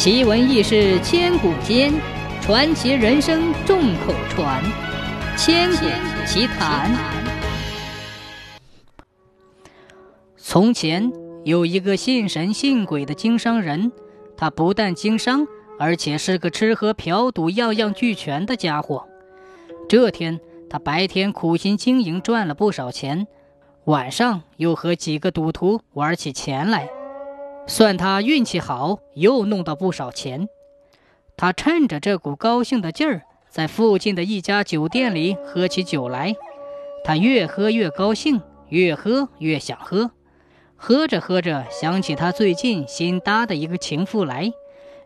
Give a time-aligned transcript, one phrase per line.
[0.00, 1.92] 奇闻异事千古间，
[2.40, 4.64] 传奇人生众口传。
[5.36, 5.84] 千古
[6.26, 6.90] 奇谈。
[10.38, 11.12] 从前
[11.44, 13.92] 有一个信神信鬼的经商人，
[14.38, 15.46] 他不但经商，
[15.78, 19.06] 而且是个吃喝嫖赌样样俱全的家伙。
[19.86, 20.40] 这天，
[20.70, 23.26] 他白天苦心经营，赚了不少钱，
[23.84, 26.88] 晚上又和几个赌徒玩起钱来。
[27.66, 30.48] 算他运气好，又弄到不少钱。
[31.36, 36.34] 他趁着这股高兴的劲儿，在附近的一家酒店里喝起酒来。
[37.04, 40.10] 他越喝越高兴，越喝越想喝。
[40.76, 44.52] 喝着喝着，想起他最近新搭的一个情妇来，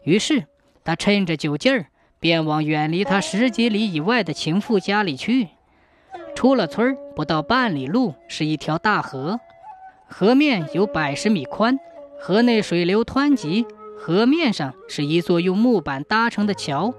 [0.03, 0.45] 于是
[0.83, 1.87] 他趁着酒劲儿，
[2.19, 5.49] 便往远离他十几里以外的情妇家里去。
[6.35, 9.39] 出了村，不到半里路，是一条大河，
[10.09, 11.79] 河面有百十米宽。
[12.27, 13.67] 河内水流湍急，
[13.99, 16.95] 河面上是一座用木板搭成的桥。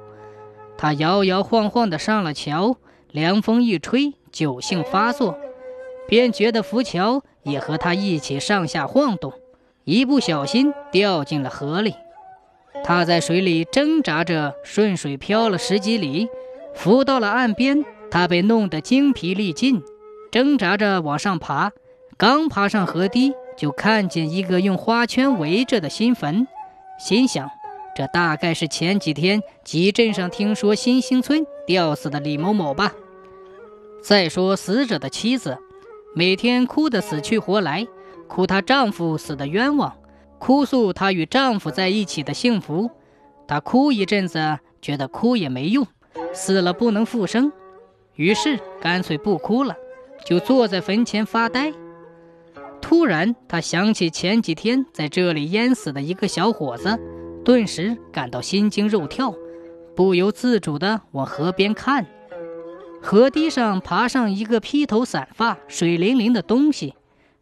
[0.78, 2.78] 他摇摇晃晃地上了桥，
[3.10, 5.36] 凉风一吹，酒性发作，
[6.08, 9.34] 便觉得浮桥也和他一起上下晃动，
[9.84, 11.96] 一不小心掉进了河里。
[12.84, 16.30] 他在水里挣扎着，顺水漂了十几里，
[16.76, 17.84] 浮到了岸边。
[18.12, 19.82] 他被弄得精疲力尽，
[20.30, 21.72] 挣扎着往上爬，
[22.16, 23.34] 刚爬上河堤。
[23.58, 26.48] 就看见一个用花圈围着的新坟，
[27.00, 27.50] 心想：
[27.96, 32.94] 这大概是前几天集镇上听说新兴村吊死的李某某吧。
[34.04, 35.58] 再说死者的妻子，
[36.14, 37.88] 每天哭得死去活来，
[38.28, 39.96] 哭她丈夫死的冤枉，
[40.38, 42.92] 哭诉她与丈夫在一起的幸福。
[43.48, 45.88] 她哭一阵子，觉得哭也没用，
[46.34, 47.52] 死了不能复生，
[48.16, 49.76] 于是干脆不哭了，
[50.26, 51.74] 就坐在坟前发呆。
[52.88, 57.00] 突然，他想起前几天在这里淹死的一个小伙子，
[57.44, 59.34] 顿时感到心惊肉跳，
[59.96, 62.06] 不由自主地往河边看。
[63.02, 66.94] 河堤上爬上一个披头散发、水灵灵的东西，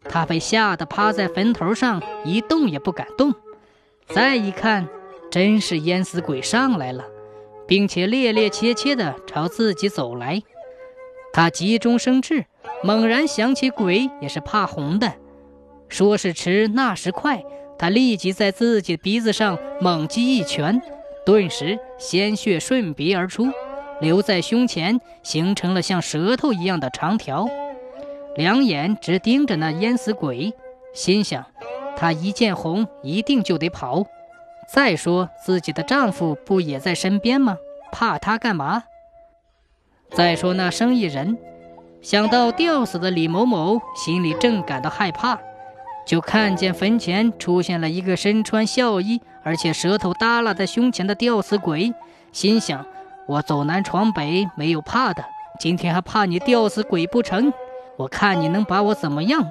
[0.04, 3.34] 他被吓得趴在坟头上一动也不敢动。
[4.06, 4.88] 再一看，
[5.30, 7.04] 真是淹死鬼上来了，
[7.68, 10.42] 并且趔趔趄趄地朝自己走来。
[11.34, 12.46] 他急中生智，
[12.82, 15.12] 猛然想起鬼也是怕红的。
[15.88, 17.42] 说时迟，那时快，
[17.78, 20.80] 他立即在自己鼻子上猛击一拳，
[21.24, 23.46] 顿时鲜血顺鼻而出，
[24.00, 27.48] 留在胸前，形成了像舌头一样的长条。
[28.36, 30.52] 两眼直盯着那淹死鬼，
[30.92, 31.46] 心想：
[31.96, 34.04] 他一见红，一定就得跑。
[34.72, 37.56] 再说自己的丈夫不也在身边吗？
[37.92, 38.82] 怕他干嘛？
[40.10, 41.38] 再说那生意人，
[42.02, 45.38] 想到吊死的李某某，心里正感到害怕。
[46.06, 51.92] 就看见坟前出现了一个身穿孝衣，而且舌头耷拉在胸前的吊死鬼，
[52.30, 52.84] 心想：
[53.26, 55.24] 我走南闯北没有怕的，
[55.58, 57.52] 今天还怕你吊死鬼不成？
[57.96, 59.48] 我看你能把我怎么样？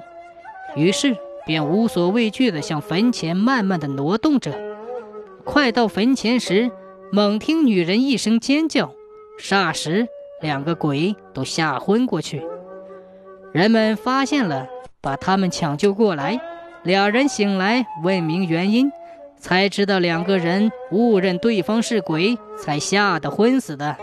[0.76, 4.54] 于是便无所畏惧地向坟前慢慢地挪动着。
[5.44, 6.70] 快到坟前时，
[7.10, 8.94] 猛听女人一声尖叫，
[9.40, 10.06] 霎时
[10.40, 12.46] 两个鬼都吓昏过去。
[13.52, 14.68] 人们发现了。
[15.04, 16.40] 把他们抢救过来，
[16.82, 18.90] 俩人醒来问明原因，
[19.38, 23.94] 才知道两个人误认对方是鬼，才吓得昏死的。